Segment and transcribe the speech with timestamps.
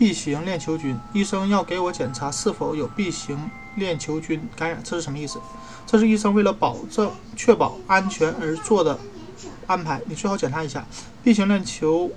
[0.00, 5.38] B 型链球菌，医生要给我检查是否有 B 型链球菌感染，这是什么意思？
[5.86, 8.98] 这是医生为了保证确保安全而做的
[9.66, 10.00] 安排。
[10.06, 10.86] 你最好检查一下
[11.22, 12.10] B 型链球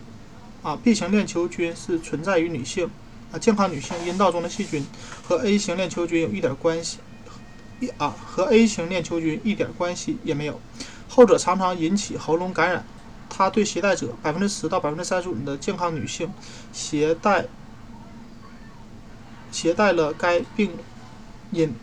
[0.61, 2.89] 啊，B 型链球菌是存在于女性
[3.33, 4.85] 啊健康女性阴道中的细菌，
[5.27, 6.99] 和 A 型链球菌有一点关系
[7.81, 10.57] 一啊和 A 型链球菌一点关系也没有，
[11.09, 12.85] 后者常常引起喉咙感染。
[13.35, 16.31] 它对携带者百分之十到百分之三十五的健康女性
[16.71, 17.47] 携带
[19.63, 20.71] 携带了该病
[21.51, 21.73] 因，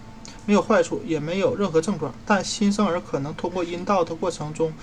[0.44, 2.12] 没有坏处，也没有任何症状。
[2.26, 4.74] 但新生儿可能通过阴道的过程中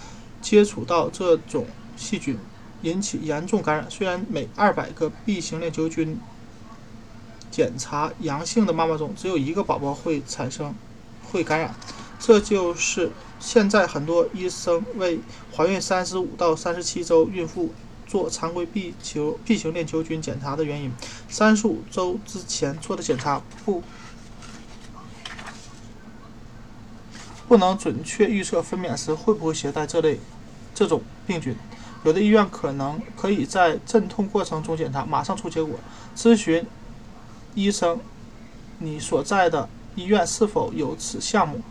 [0.41, 2.39] 接触到这种细菌，
[2.81, 3.85] 引起严重感染。
[3.87, 6.19] 虽然每二百个 B 型链球菌
[7.51, 10.73] 检查阳性的妈妈中，只有一个宝宝会产生
[11.31, 11.75] 会感染，
[12.19, 15.19] 这就是现在很多医生为
[15.55, 17.71] 怀孕三十五到三十七周孕妇
[18.07, 20.91] 做常规 B 球 B 型链球菌检查的原因。
[21.29, 23.83] 三十五周之前做的检查不
[27.47, 30.19] 不能准确预测分娩时会不会携带这类
[30.73, 31.55] 这种病菌。
[32.03, 35.77] 有的医院可能可以在阵痛过程中检查，马上出结果。
[36.15, 36.65] 咨询
[37.55, 37.99] 医生
[38.79, 41.61] 你所在的医院是否有此项目。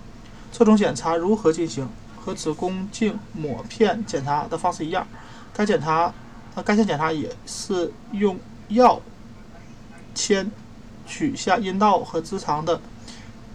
[0.53, 1.89] 这种检查如何进行？
[2.19, 5.07] 和子宫颈抹片检查的方式一样。
[5.55, 6.13] 该检查，
[6.57, 9.01] 那，该项检查也是用药
[10.15, 10.51] 签
[11.07, 12.81] 取下阴道和直肠的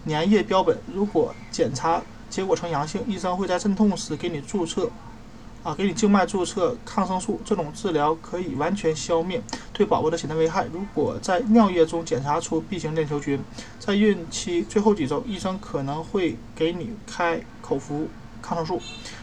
[0.06, 0.78] 粘液标本。
[0.94, 4.88] 如果检查结果呈阳性，医生会在阵痛时给你注射，
[5.64, 7.40] 啊，给你静脉注射抗生素。
[7.44, 9.42] 这种治疗可以完全消灭
[9.72, 10.64] 对宝宝的潜在危害。
[10.72, 13.40] 如果在尿液中检查出 B 型链球菌，
[13.80, 18.08] 在孕期最后几周，医生可能会给你开口服
[18.42, 18.82] 抗生素。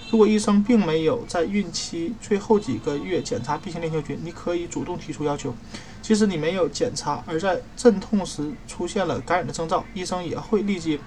[0.10, 5.54] 如果医生并没有在孕期最后几个月检查 B 型链球菌，你可以主动提出要求。
[6.02, 11.00] 即使你没有检查，而在阵痛时出现了感染的征兆，医生也会立即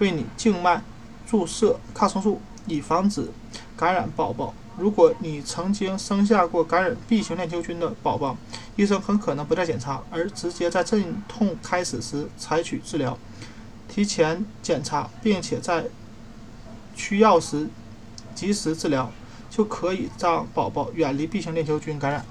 [0.00, 0.82] 为你静脉
[1.26, 3.30] 注射抗生素，以防止
[3.76, 4.52] 感染宝宝。
[4.76, 8.36] 如果你曾经生下过感染 B 型链球菌的宝宝，
[8.76, 13.16] 医生很可能不再检查，而直接在阵痛开始时采取治疗。
[13.88, 15.84] 提前检查，并且在
[17.00, 17.66] 需要时
[18.34, 19.10] 及时治疗，
[19.48, 22.22] 就可以让宝宝远离 B 型链球菌感染。